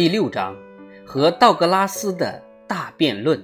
[0.00, 0.56] 第六章
[1.04, 3.38] 和道格拉斯的大辩论。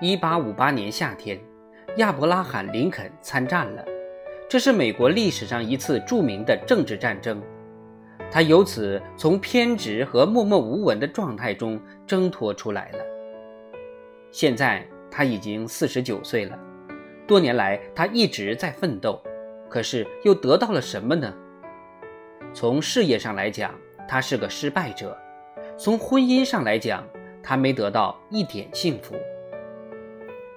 [0.00, 1.38] 一八五八年夏天，
[1.98, 3.84] 亚伯拉罕·林肯参战了，
[4.48, 7.42] 这是美国历史上一次著名的政治战争。
[8.30, 13.00] 他由此从偏执和默默无闻的状态中挣脱出来了。
[14.30, 16.58] 现在他已经四十九岁了，
[17.26, 19.22] 多年来他一直在奋斗，
[19.68, 21.34] 可是又得到了什么呢？
[22.60, 23.72] 从事业上来讲，
[24.08, 25.16] 他是个失败者；
[25.78, 27.06] 从婚姻上来讲，
[27.40, 29.14] 他没得到一点幸福。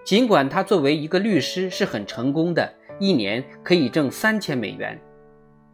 [0.04, 5.00] 尽管他作为一个律师是很成功的，一年可以挣三千美元，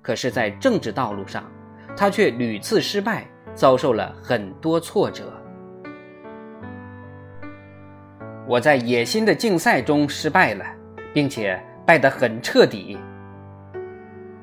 [0.01, 1.49] 可是，在政治道路上，
[1.95, 3.25] 他却屡次失败，
[3.55, 5.31] 遭受了很多挫折。
[8.45, 10.65] 我在野心的竞赛中失败了，
[11.13, 12.97] 并且败得很彻底。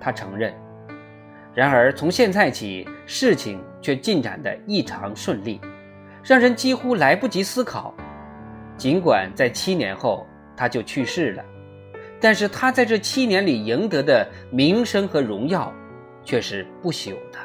[0.01, 0.64] 他承认。
[1.55, 5.61] 然而，从现在起，事情却进展得异常顺利，
[6.25, 7.95] 让人几乎来不及思考。
[8.77, 11.45] 尽管在七年后他就去世了，
[12.21, 15.73] 但是他在这七年里赢得的名声和荣耀
[16.25, 17.39] 却是不朽的。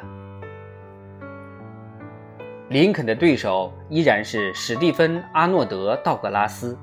[2.68, 6.76] 林肯的对手依然是史蒂芬·阿诺德·道格拉斯，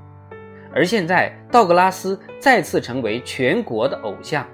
[0.74, 4.46] 而现在道格拉斯再次成为全国的偶像，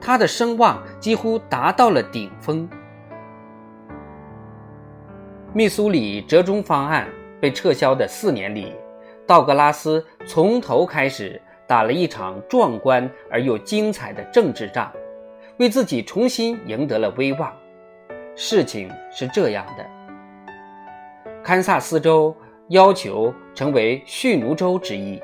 [0.00, 2.68] 他的声望几乎达到了顶峰。
[5.52, 7.08] 密苏里折中方案
[7.40, 8.74] 被撤销的四年里，
[9.26, 14.92] 道格拉斯从头开始打了一场壮观而又精彩的政治仗，
[15.58, 17.52] 为自己重新赢得了威望。
[18.36, 19.84] 事情是这样的。
[21.42, 22.34] 堪萨斯州
[22.68, 25.20] 要求成为蓄奴州之一，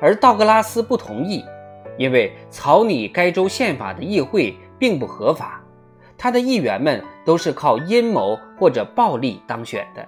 [0.00, 1.44] 而道格拉斯不同意，
[1.96, 5.62] 因为草拟该州宪法的议会并不合法，
[6.18, 10.06] 他的议员们都是靠阴谋或者暴力当选的。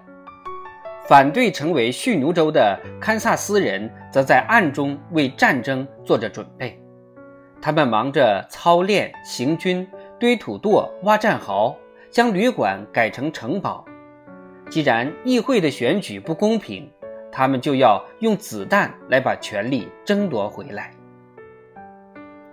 [1.07, 6.79] 反对成为蓄奴州的堪萨斯人则在暗中为战争做着准备，
[7.63, 9.89] 他们忙着操练行军、
[10.21, 11.75] 堆土垛、挖战壕，
[12.11, 13.83] 将旅馆改成城堡。
[14.69, 16.87] 既然议会的选举不公平，
[17.33, 20.93] 他们就要用子弹来把权力争夺回来。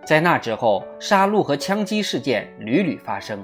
[0.05, 3.43] 在那之后，杀戮和枪击事件屡屡发生，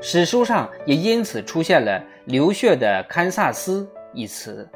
[0.00, 4.66] 史书上也因此出现了“流血的堪萨斯”一词。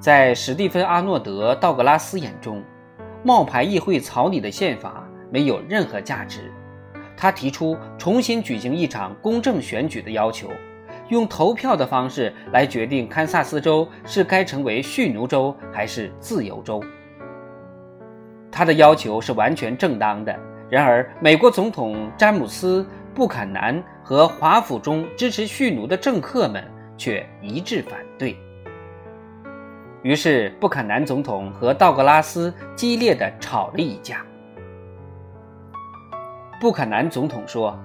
[0.00, 2.60] 在史蒂芬·阿诺德·道格拉斯眼中，
[3.22, 6.52] 冒牌议会草拟的宪法没有任何价值。
[7.16, 10.50] 他提出重新举行一场公正选举的要求，
[11.08, 16.82] 用投票的方式来决定堪萨斯州是该成为蓄奴州还是自由州。
[18.52, 20.38] 他的要求是完全正当的。
[20.68, 22.82] 然而，美国总统詹姆斯·
[23.14, 26.62] 布坎南和华府中支持蓄奴的政客们
[26.96, 28.36] 却一致反对。
[30.02, 34.24] 于是，布坎南总统和道格拉斯激烈地吵了一架。
[36.60, 37.78] 布坎南总统说：“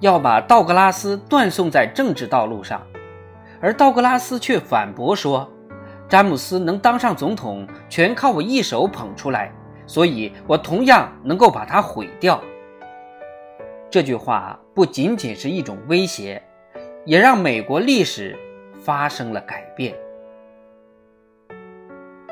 [0.00, 2.80] 要把道格拉斯断送在政治道路上。”
[3.60, 5.46] 而道格拉斯却反驳说
[6.08, 9.52] ：“詹姆斯能当上总统，全靠我一手捧出来，
[9.90, 12.40] 所以我同样能够把它毁掉。”
[13.90, 16.40] 这句话不仅仅是一种威胁，
[17.04, 18.38] 也让美国历史
[18.80, 19.92] 发生了改变。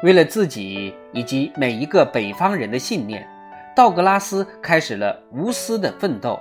[0.04, 3.28] 为了自己以及每一个北方人的信念。
[3.74, 6.40] 道格拉斯开始了无私的奋斗，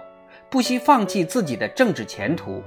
[0.49, 2.63] 不惜放弃自己的政治前途。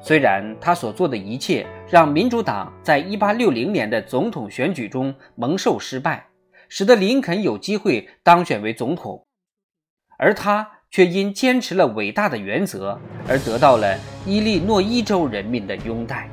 [0.00, 6.26] 虽然他所做的一切让民主党在1860年的总统选举中蒙受失败，
[6.74, 9.26] 使得林肯有机会当选为总统，
[10.16, 13.94] 而他却因坚持了伟大的原则而得到了
[14.24, 16.30] 伊利诺伊州人民的拥戴。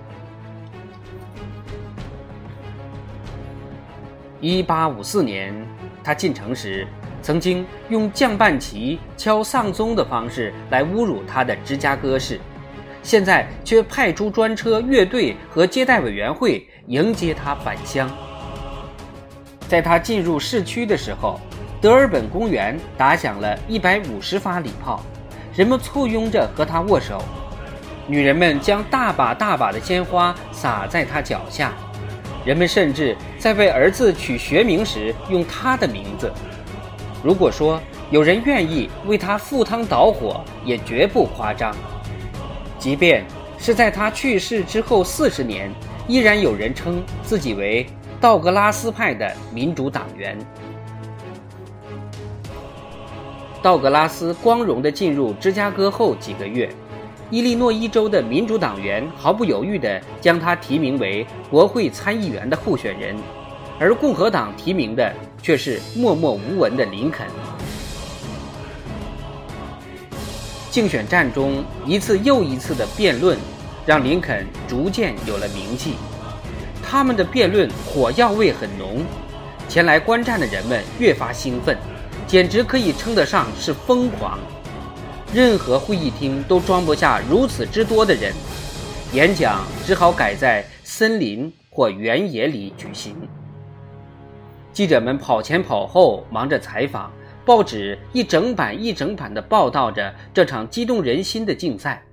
[4.39, 5.67] 1854年，
[6.01, 6.87] 他进城时。
[7.21, 12.39] 曾经用降半旗、敲丧钟的方式来侮辱他的芝加哥市，
[13.03, 18.09] 现在却派出专车、乐队和接待委员会迎接他返乡。
[19.69, 21.39] 在他进入市区的时候，
[21.79, 24.99] 德尔本公园打响了一百五十发礼炮，
[25.55, 27.23] 人们簇拥着和他握手，
[28.07, 31.71] 女人们将大把大把的鲜花洒在他脚下，
[32.43, 36.33] 人们甚至在为儿子取学名时用他的名字。
[37.23, 37.79] 如果说
[38.09, 41.75] 有人愿意为他赴汤蹈火，也绝不夸张。
[42.79, 43.23] 即便
[43.59, 45.71] 是在他去世之后四十年，
[46.07, 47.85] 依然有人称自己为
[48.21, 50.37] 道格拉斯派的民主党员。
[53.61, 56.69] 道格拉斯光荣地进入芝加哥后几个月，
[57.29, 63.15] 伊利诺伊州的民主党员毫不犹豫地将他提名为国会参议员的候选人，
[63.79, 67.25] 而共和党提名的却是默默无闻的林肯。
[70.69, 73.37] 竞选战中一次又一次的辩论，
[73.85, 75.93] 让林肯逐渐有了名气。
[76.91, 79.05] 他们的辩论火药味很浓，
[79.67, 81.77] 前来观战的人们越发兴奋。
[82.25, 84.39] 简直可以称得上是疯狂，
[85.31, 88.33] 任何会议厅都装不下如此之多的人，
[89.13, 93.15] 演讲只好改在森林或原野里举行。
[94.73, 97.11] 记者们跑前跑后，忙着采访，
[97.45, 102.03] 报纸一整版一整版地报道着这场激动人心的竞赛。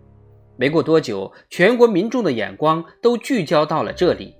[0.59, 4.35] 没过多久，全国民众的眼光都聚焦到了这里。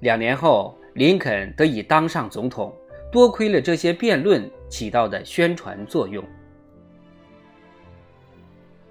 [0.00, 0.74] 两年后。
[0.94, 2.74] 林肯得以当上总统，
[3.12, 6.24] 多亏了这些辩论起到的宣传作用。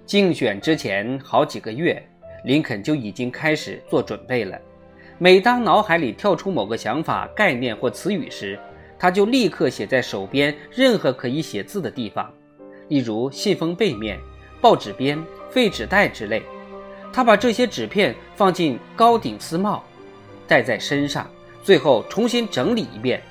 [0.06, 2.02] 竞选之前好几个月，
[2.46, 4.58] 林肯就已经开始做准备了。
[5.18, 8.58] 每当脑海里跳出某个想法、概念或词语时，
[8.98, 12.32] 他就立刻写在手边任何可以写字的地方，
[12.88, 14.18] 例如信封背面、
[14.62, 16.42] 报纸边、废纸袋之类。
[17.12, 19.84] 他把这些纸片放进高顶丝帽，
[20.48, 21.30] 带在身上。
[21.64, 23.22] 最后重新整理一遍，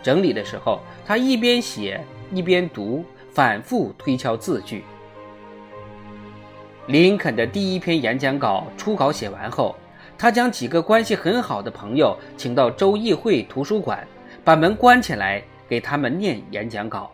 [0.00, 2.00] 整理的时候，他一边写
[2.32, 4.84] 一边读，反复推敲字句。
[6.86, 9.74] 林肯的第一篇演讲稿初稿写完后，
[10.16, 14.06] 他将几个关系很好的朋友请到州议会图书馆，
[14.44, 17.10] 把门关起来，给他们念演讲稿。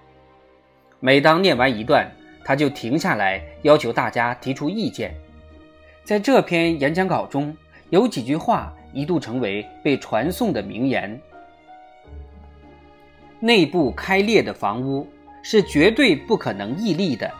[1.01, 2.07] 每当念完一段，
[2.45, 5.15] 他就停下来，要求大家提出意见。
[6.05, 7.57] 在这篇演讲稿中
[7.89, 8.71] 有几句话。
[8.93, 11.21] 一度成为被传颂的名言。
[13.41, 15.07] 内部开裂的房屋
[15.43, 17.31] 是绝对不可能屹立的。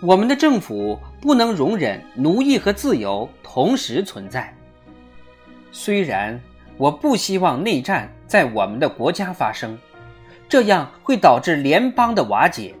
[0.00, 4.52] 我们的政府不能容忍奴役和自由同时存在。
[5.72, 6.38] 虽然
[6.76, 9.78] 我不希望内战在我们的国家发生，
[10.48, 12.74] 这样会导致联邦的瓦解，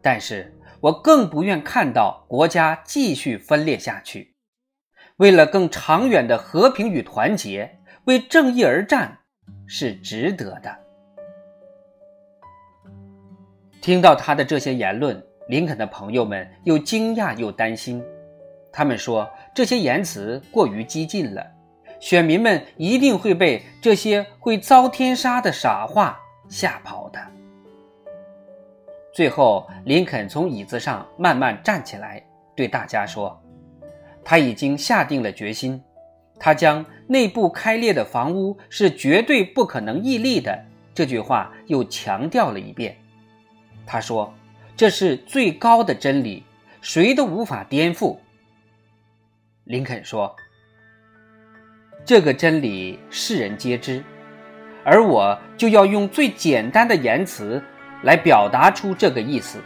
[0.00, 4.35] 但是我更不愿看到国家继续分裂下去。
[5.16, 9.18] 为了更长远的和平与团结，为正义而战，
[9.66, 10.76] 是值得的。
[13.80, 18.04] 听到他的这些言论，林肯的朋友们又惊讶又担心。
[18.70, 21.46] 他们说这些言辞过于激进了，
[21.98, 27.18] 选民们一定会被这些会遭天杀的傻话吓跑的。
[29.14, 32.22] 最后，林肯从椅子上慢慢站起来，
[32.54, 33.42] 对大家说。
[34.28, 35.80] 他已经下定了决心，
[36.40, 42.96] 他将内部开裂的房屋是绝对不可能屹立的这句话又强调了一遍。
[43.86, 44.34] 他说
[44.76, 46.42] ：“这是最高的真理，
[46.80, 48.16] 谁都无法颠覆。”
[49.62, 50.34] 林肯说
[52.04, 54.02] ：“这个真理世人皆知，
[54.82, 57.62] 而我就要用最简单的言辞
[58.02, 59.60] 来表达出这个意思。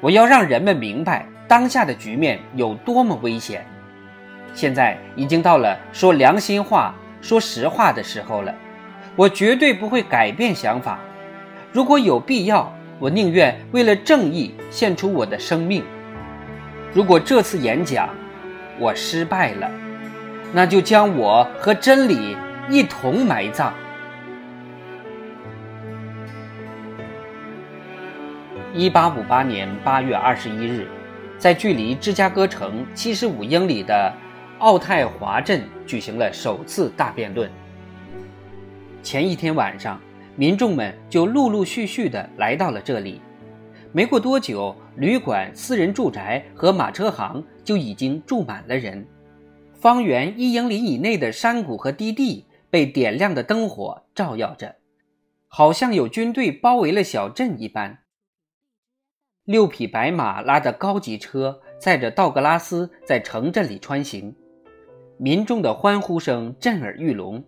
[0.00, 1.24] 我要让人们明白。”
[1.54, 3.64] 当下的局面有多么危险？
[4.54, 8.52] 现在已经到了说良心话、说实话的时候了。
[9.14, 10.98] 我绝对不会改变想法。
[11.70, 15.84] 如果有必要，我宁愿为了正义献出我的生命。
[16.92, 18.08] 如果这次演讲
[18.80, 19.70] 我失败了，
[20.52, 22.36] 那就将我和真理
[22.68, 23.72] 一同埋葬。
[28.72, 30.88] 一八五八年八月二十一日。
[31.38, 34.12] 在距离芝加哥城七十五英里的
[34.58, 37.50] 奥泰华镇举行了首次大辩论。
[39.02, 40.00] 前一天晚上，
[40.36, 43.20] 民众们就陆陆续续地来到了这里。
[43.92, 49.06] 没过多久，旅馆、私人住宅和马车行就已经住满了人。
[49.74, 54.76] 方圆一英里以内的山谷和低地被点亮的灯火照耀着，
[55.46, 57.98] 好像有军队包围了小镇一般。
[59.44, 64.34] 六匹白马拉着高级车载着道格拉斯在城镇里穿行，
[65.18, 67.44] 民众的欢呼声震耳欲聋。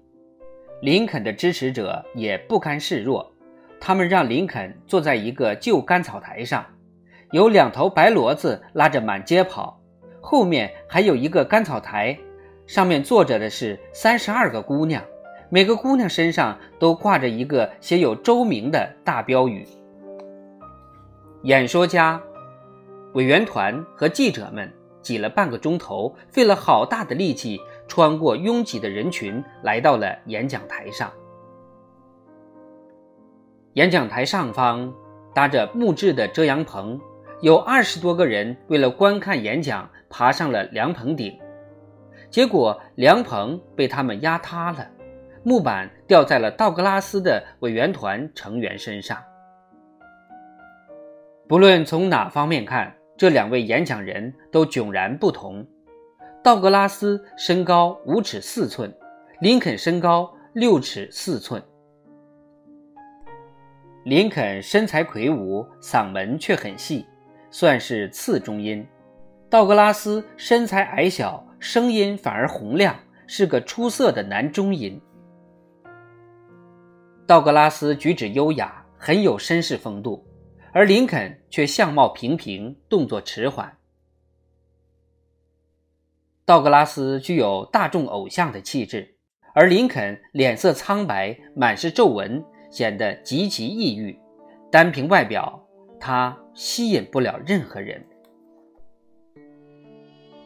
[0.83, 3.33] 林肯的支持者也不甘示弱，
[3.81, 6.67] 他们让林肯坐在一个旧干草台上，
[7.31, 9.81] 有两头白骡子拉着满街跑，
[10.21, 12.15] 后面还有一个干草台，
[12.67, 15.03] 上面坐着的是三十二个姑娘，
[15.49, 19.67] 每个姑娘身上都挂着一个写有州名的大标语。
[21.43, 22.21] 演说家、
[23.13, 31.13] 委员团和记者们挤了半个钟头，费了好大的力气，穿过拥挤的人群，来到了演讲台上。
[33.75, 34.93] 演讲台上方
[35.35, 36.99] 搭着木质的遮阳棚，
[37.43, 41.39] 有二十多个人为了观看演讲，爬上了凉棚顶。
[42.29, 44.91] 结果凉棚被他们压塌了，
[45.45, 49.23] 木板掉在了道格拉斯的委员团成员身上。
[51.49, 55.65] 不论从哪方面看，这两位演讲人都迥然不同。
[56.43, 58.93] 道格拉斯身高五尺四寸，
[59.41, 61.63] 林肯身高六尺四寸。
[64.05, 67.07] 林肯身材魁梧，嗓门却很细，
[67.51, 68.85] 算是次中音；
[69.49, 72.97] 道格拉斯身材矮小，声音反而洪亮，
[73.29, 75.01] 是个出色的男中音。
[77.25, 80.25] 道格拉斯举止优雅，很有绅士风度，
[80.77, 83.79] 而林肯却相貌平平，动作迟缓。
[86.45, 89.17] 道格拉斯具有大众偶像的气质，
[89.55, 92.45] 而林肯脸色苍白，满是皱纹。
[92.69, 94.19] 显得极其抑郁，
[94.71, 95.67] 单凭外表，
[95.99, 98.05] 他吸引不了任何人。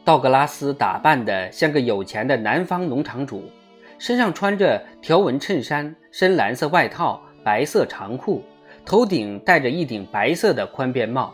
[0.04, 3.50] 道格拉斯打扮得像个有钱的南方农场主，
[3.98, 8.44] 身上穿着条纹衬衫、深蓝色外套、白色长裤，
[8.84, 11.32] 头顶戴着一顶白色的宽边帽。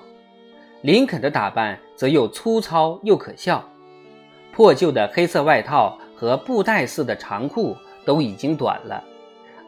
[0.83, 3.65] 林肯的打扮则又粗糙又可笑，
[4.53, 9.03] 破旧的黑色外套和布袋似的长裤都已经短了。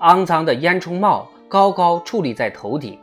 [0.00, 2.98] 肮脏的烟囱帽高高矗立在头顶。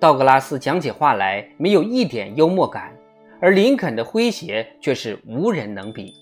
[0.00, 2.96] 道格拉斯讲起话来没有一点幽默感，
[3.40, 6.14] 而林肯的诙谐却是无人能比。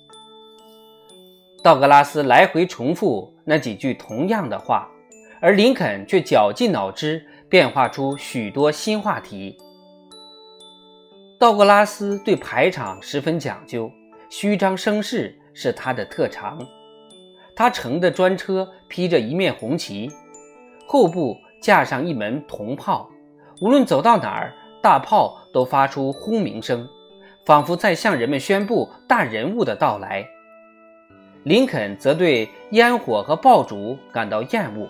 [1.62, 4.88] 道格拉斯来回重复那几句同样的话，
[5.42, 9.58] 而林肯却绞尽脑汁变化出许多新话题。
[11.36, 13.90] 道格拉斯对排场十分讲究，
[14.30, 16.64] 虚张声势是他的特长。
[17.56, 20.08] 他乘的专车披着一面红旗，
[20.86, 23.10] 后部架上一门铜炮，
[23.60, 26.88] 无论走到哪儿，大炮都发出轰鸣声，
[27.44, 30.24] 仿佛在向人们宣布大人物的到来。
[31.42, 34.88] 林肯则对烟火和爆竹感到厌恶。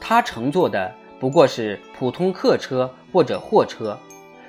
[0.00, 3.98] 他乘坐的不过是普通客车或者货车，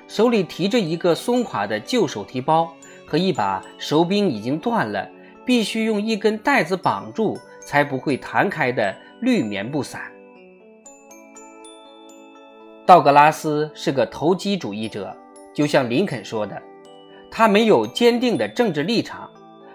[0.08, 2.72] 手里提着一个松垮的旧手提包
[3.06, 5.08] 和一把手柄已经断了。
[5.44, 10.00] 必须用一根带子绑住，才不会弹开的绿棉布伞。
[12.86, 15.12] 道格拉斯是个投机主义者，
[15.52, 16.62] 就像林肯说的，
[17.28, 19.28] 他没有坚定的政治立场，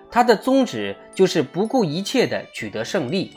[0.09, 3.33] 他的宗旨就是不顾一切的取得胜利。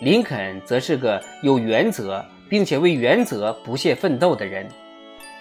[0.00, 4.68] 林肯则是个有原则，并且为原则不懈奋斗的人。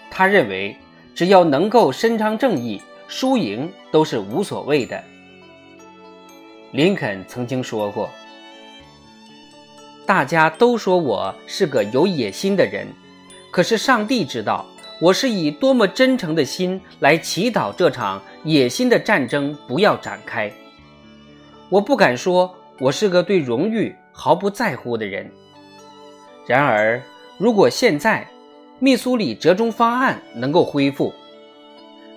[0.09, 0.75] 他认为，
[1.13, 5.03] 只要能够伸张正义，输赢都是无所谓的。
[6.71, 8.09] 林肯曾经说过
[10.07, 12.87] ：“大家都说我是个有野心的人，
[13.51, 14.65] 可是上帝知道
[14.99, 20.51] 我是以多么真诚的心来祈祷这场野心的战争不要展开。
[21.69, 25.31] 我不敢说我是个对荣誉毫不在乎的人。
[26.47, 26.99] 然而，
[27.37, 28.27] 如果现在
[28.79, 31.13] 密苏里折中方案能够恢复，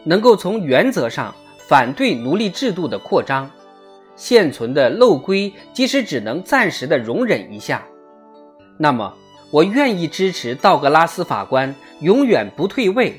[0.03, 3.49] 能够从原则上反对奴隶制度的扩张。”
[4.17, 7.83] 现存的漏规，即使只能暂时的容忍一下，
[8.77, 9.15] 那么
[9.51, 13.19] 我愿意支持道格拉斯法官永远不退位，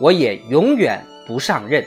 [0.00, 1.86] 我也永远不上任。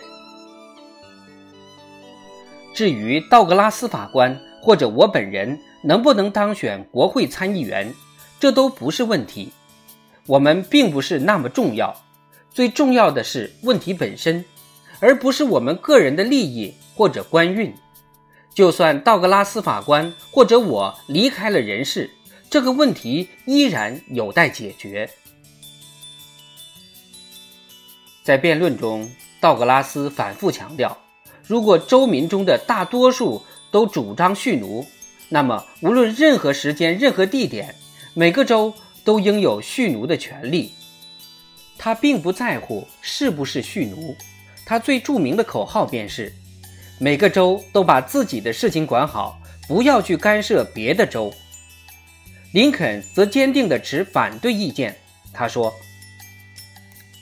[2.73, 7.93] 至于道格拉斯法官或者我本人能不能当选国会参议员，
[8.39, 9.51] 这都不是问题，
[10.25, 11.95] 我们并不是那么重要，
[12.49, 14.43] 最重要的是问题本身，
[14.99, 17.73] 而不是我们个人的利益或者官运。
[18.53, 22.09] 就算道格拉斯法官或者我离开了人世，
[22.49, 25.09] 这个问题依然有待解决。
[28.23, 29.09] 在辩论中，
[29.41, 30.97] 道格拉斯反复强调，
[31.45, 34.85] 如果州民中的大多数都主张蓄奴，
[35.29, 37.73] 那么无论任何时间、任何地点，
[38.13, 40.71] 每个州都应有蓄奴的权利。
[41.77, 44.15] 他并不在乎是不是蓄奴，
[44.65, 46.31] 他最著名的口号便是。
[46.99, 49.37] 每个州都把自己的事情管好，
[49.67, 51.33] 不要去干涉别的州。
[52.53, 54.95] 林肯则坚定地持反对意见。
[55.33, 55.73] 他说：“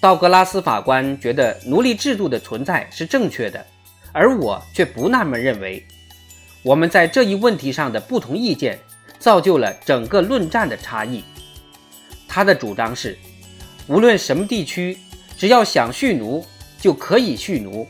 [0.02, 3.66] 道格拉斯法官觉得奴隶制度的存在是正确的，
[4.12, 5.84] 而我却不那么认为。
[6.64, 8.80] 我们在这一问题上的不同意见，
[9.18, 11.24] 造就了整个论战的差异。
[12.28, 13.18] 他的主张是，
[13.88, 14.98] 无论什么地区，
[15.38, 16.46] 只要想蓄奴，
[16.80, 17.88] 就可以蓄奴。”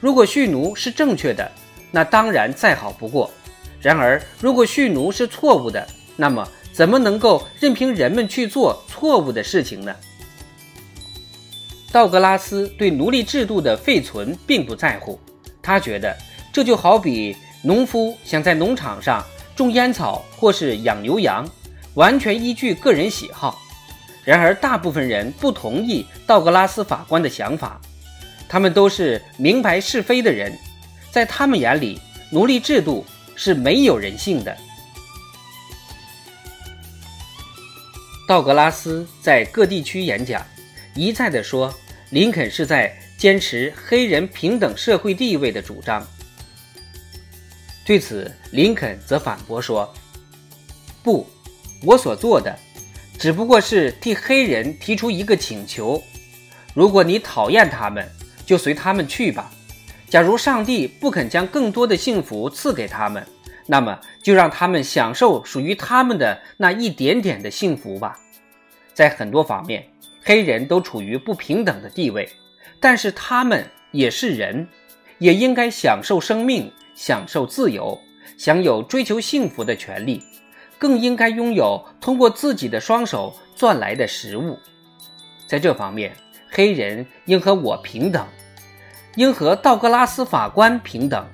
[0.00, 1.50] 如果蓄奴是正确的，
[1.90, 3.30] 那当然再好不过；
[3.80, 5.86] 然而，如果蓄奴是错误的，
[6.16, 9.94] 那么怎么能够任凭人们去做错误的事情呢？
[11.92, 15.18] 道格拉斯对奴隶制度的废存并不在乎，
[15.60, 16.16] 他觉得
[16.52, 19.24] 这就好比农夫想在农场上
[19.54, 21.46] 种烟草或是养牛羊，
[21.94, 23.60] 完全依据个人喜好。
[24.24, 27.80] 然而，大部分人不同意道格拉斯法官的想法，
[28.48, 30.56] 他们都是明白是非的人，
[31.10, 32.00] 在他们眼里，
[32.30, 34.56] 奴隶制度是没有人性的。
[38.26, 40.46] 道格拉斯在各地区演讲，
[40.94, 41.74] 一再地说，
[42.10, 46.06] 林肯是在坚持黑人平等社会地位的主张。
[47.90, 49.92] 对此，林肯则反驳说
[51.02, 51.26] ：“不，
[51.82, 52.56] 我所做的
[53.18, 56.00] 只不过是替黑人提出一个请求。
[56.72, 58.08] 如果你讨厌他们，
[58.46, 59.50] 就随他们去吧。
[60.08, 63.26] 假如上帝不肯将更多的幸福赐给他们。”
[63.66, 68.16] 那么，就让他们享受属于他们的那一点点的幸福吧。
[68.94, 69.84] 在很多方面，
[70.22, 72.30] 黑人都处于不平等的地位，
[72.78, 74.68] 但是他们也是人，
[75.18, 77.98] 也应该享受生命，享受自由，
[78.36, 80.22] 享有追求幸福的权利，
[80.78, 84.58] 更应该拥有通过自己的双手赚来的食物。
[85.46, 86.14] 在这方面，
[86.50, 88.26] 黑人应和我平等，
[89.14, 91.26] 应和道格拉斯法官平等。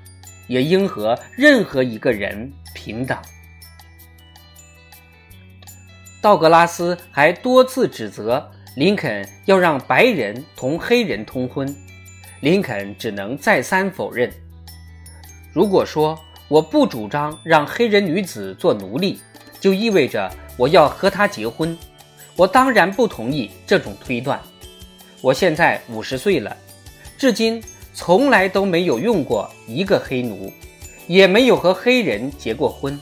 [0.49, 3.19] 也应和任何一个人平等。
[6.23, 11.67] 道格拉斯还多次指责林肯要让白人同黑人通婚，
[12.39, 14.33] 林肯只能再三否认。
[15.57, 19.19] 如果说我不主张让黑人女子做奴隶，
[19.59, 21.75] 就意味着我要和她结婚。
[22.37, 24.39] 我当然不同意这种推断。
[25.23, 26.55] 我现在五十岁了，
[27.17, 27.59] 至今。
[27.95, 30.53] 从来都没有用过一个黑奴，
[31.07, 33.01] 也没有和黑人结过婚。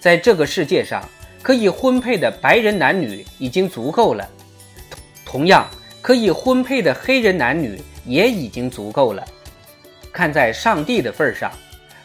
[0.00, 1.08] 在这个世界上，
[1.40, 4.28] 可以婚配的白人男女已经足够了，
[5.24, 5.64] 同样
[6.02, 9.24] 可以婚配的黑人男女也已经足够了。
[10.16, 11.52] 看在上帝的份上，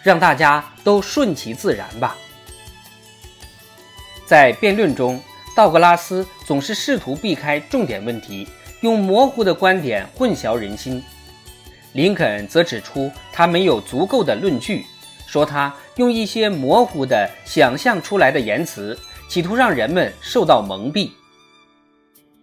[0.04, 2.18] 让大家都顺其自然吧。
[4.26, 5.18] 在辩论中，
[5.56, 8.46] 道格拉斯总是试图避开重点问题，
[8.82, 11.02] 用模糊的观点混淆人心。
[11.94, 14.86] 林肯则指出，他没有足够的论据，
[15.26, 21.12] 说他用一些模糊的想象出来的言辞，企图让人们受到蒙蔽。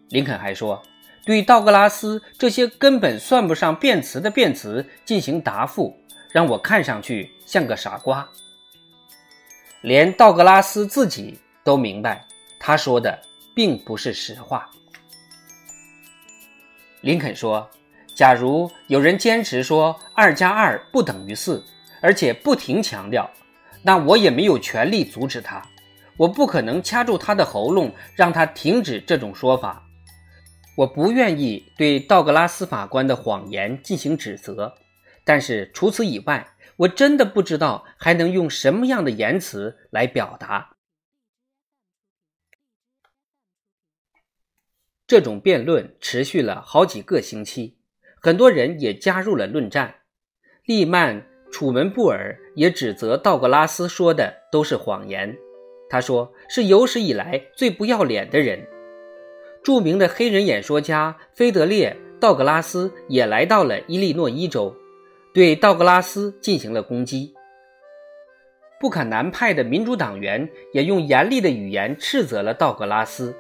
[0.09, 0.83] 林肯还说，
[1.29, 5.95] 对道格拉斯这些根本算不上辩词的辩词进行答复，
[6.33, 8.27] 让我看上去像个傻瓜。
[9.83, 12.27] 连道格拉斯自己都明白，
[12.59, 13.21] 他说的
[13.55, 14.71] 并不是实话。
[17.03, 17.69] 林肯说。
[18.15, 21.63] 假如有人坚持说二加二不等于四，
[22.01, 23.31] 而且不停强调，
[23.83, 25.63] 那我也没有权利阻止他。
[26.17, 29.85] 我不可能掐住他的喉咙，让他停止这种说法。
[30.79, 34.73] 我不愿意对道格拉斯法官的谎言进行指责，
[35.25, 40.77] 但是除此以外，我真的不知道还能用什么样的言辞来表达。
[45.09, 47.79] 这种辩论持续了好几个星期。
[48.21, 50.03] 很多人也加入了论战。
[50.65, 55.37] 利曼·楚门布尔也指责道格拉斯说的都是谎言。
[55.91, 58.65] 他说是有史以来最不要脸的人。
[59.63, 64.75] 著名的黑人演说家菲德烈·道格拉斯也来到了伊利诺伊州，
[65.33, 67.33] 对道格拉斯进行了攻击。
[68.81, 73.35] 布坎南派的民主党员也用严厉的语言斥责了道格拉斯。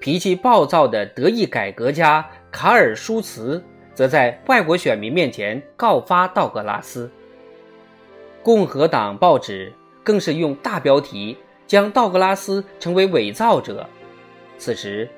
[0.00, 3.62] 脾气暴躁的德意改革家卡尔·舒茨。
[3.96, 7.10] 则在外国选民面前告发道格拉斯。
[8.42, 9.72] 共和党报纸
[10.04, 11.34] 更是用大标题
[11.66, 13.88] 将道格拉斯称为伪造者。
[14.58, 15.08] 此时，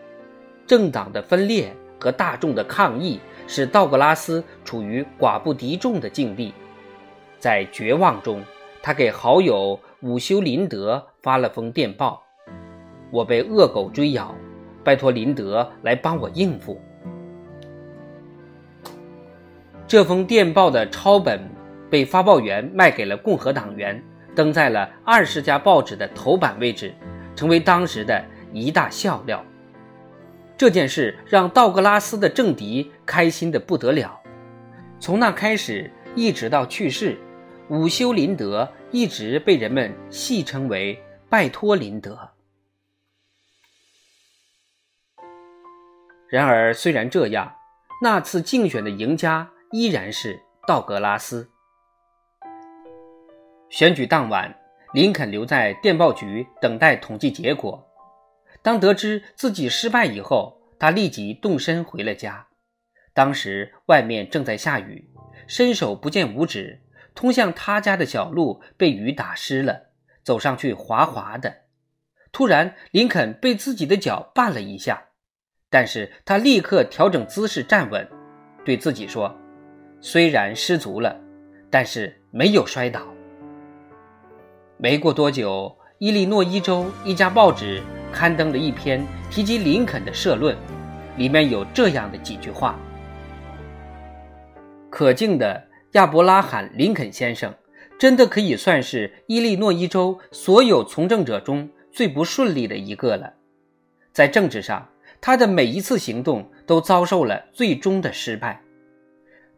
[0.68, 6.52] 政党的分裂和大众的抗议使道格拉斯处于寡不敌众的境地。
[7.38, 8.44] 在绝望中，
[8.82, 12.22] 他给好友伍修林德发了封电报
[13.10, 14.34] ：“我被恶狗追咬，
[14.84, 16.78] 拜托林德来帮我应付。”
[19.88, 21.40] 这封电报的抄本
[21.88, 24.02] 被发报员卖给了共和党员，
[24.36, 26.92] 登在了二十家报纸的头版位置，
[27.34, 29.42] 成为当时的一大笑料。
[30.58, 34.20] 这件事让道格拉斯的政敌开心的不得了。
[35.00, 37.16] 从那开始一直到去世，
[37.70, 42.18] 伍修林德一直被人们戏称为“拜托林德”。
[46.28, 47.54] 然而，虽然这样，
[48.02, 49.48] 那次竞选的赢家。
[49.70, 51.46] 依然是道格拉斯。
[53.68, 54.58] 选举当晚，
[54.94, 57.86] 林肯留在电报局等待统计结果。
[58.62, 62.46] 当得知自己失败以后，他立即动身回了家。
[63.14, 65.10] 当时外面正在下雨，
[65.46, 66.80] 伸手不见五指，
[67.14, 69.90] 通向他家的小路被雨打湿了，
[70.22, 71.62] 走上去滑滑的。
[72.30, 75.02] 突然，林肯被自己的脚绊了一下，
[75.70, 78.06] 但是他立刻调整姿势站稳，
[78.64, 79.34] 对自己说
[80.00, 81.18] ：“虽然失足了，
[81.70, 83.06] 但是没有摔倒。”
[84.76, 87.82] 没过多久，伊利诺伊州一家报纸
[88.12, 90.56] 刊登了一篇提及林肯的社论，
[91.16, 92.78] 里面有这样的几句话
[94.90, 95.60] ：“可敬的
[95.94, 97.52] 亚伯拉罕·林肯先生，
[97.98, 103.34] 真的可以算是伊利诺伊州所有从政者中最不顺利的一个了。
[104.12, 104.88] 在政治上，
[105.20, 108.62] 他的每一次行动都遭受了最终的失败，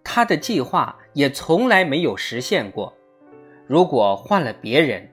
[0.02, 2.96] 他的计划也从来没有实现过。
[3.66, 5.06] 如果换了别人，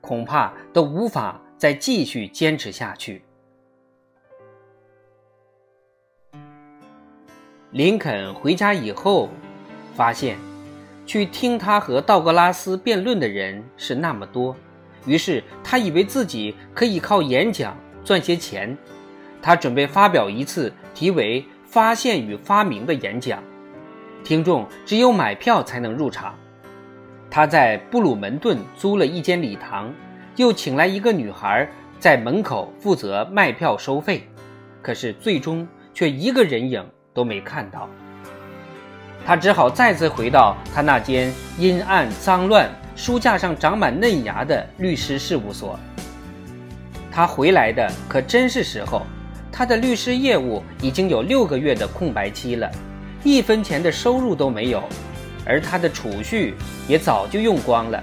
[0.00, 3.22] 恐怕都无法再继续坚持下去。
[7.72, 9.28] 林肯回家以后，
[9.94, 10.36] 发现
[11.06, 14.56] 去听他和道格拉斯辩论的人是那么多，
[15.06, 18.76] 于是他以为自己可以靠演讲赚些钱。
[19.40, 23.42] 他准备发表一次题为“发现与发明”的演讲，
[24.24, 26.36] 听众只有买票才能入场。
[27.30, 29.92] 他在布鲁门顿租了一间礼堂，
[30.34, 31.68] 又请来一个女孩
[32.00, 34.28] 在门口负责卖票收费，
[34.82, 37.88] 可是最终却一个人影都没看到。
[39.24, 45.78] 他只好再次回到他那间阴暗脏乱、书架上长满嫩芽的律师事务所。
[47.12, 49.02] 他回来的可真是时候，
[49.52, 52.68] 他的律师业务已经有六个月的空白期了，
[53.22, 54.82] 一分钱的收入都没有。
[55.50, 56.54] 而他的储蓄
[56.86, 58.00] 也早就用光了，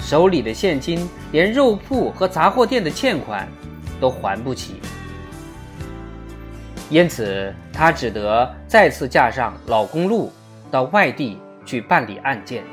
[0.00, 3.46] 手里的现金连肉铺和杂货店的欠款
[4.00, 4.76] 都还不起，
[6.88, 10.32] 因此他只得再次驾上老公路
[10.70, 12.64] 到外地去办理案件。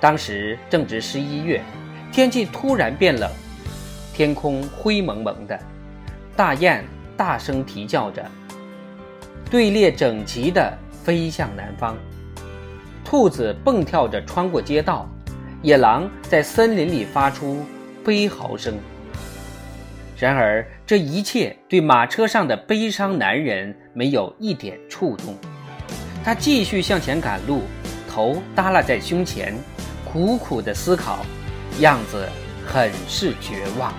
[0.00, 1.60] 当时正值十一月，
[2.10, 3.30] 天气突然变冷，
[4.14, 5.60] 天空灰蒙蒙的，
[6.34, 6.82] 大雁
[7.18, 8.24] 大声啼叫着，
[9.50, 10.72] 队列整齐地
[11.04, 11.94] 飞向南方。
[13.04, 15.08] 兔子蹦跳着穿过街道，
[15.62, 17.64] 野狼在森林里发出
[18.04, 18.78] 悲嚎声。
[20.16, 25.34] 然而，这一切对马车上的悲伤男人没有一点触动。
[26.22, 27.62] 他继续向前赶路，
[28.08, 29.54] 头耷拉在胸前，
[30.04, 31.20] 苦苦地思考，
[31.80, 32.28] 样子
[32.66, 33.92] 很是绝望。